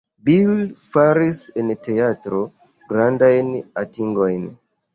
[0.27, 0.53] Bill
[0.93, 2.41] faris en teatro
[2.95, 3.55] grandajn
[3.87, 4.53] atingojn.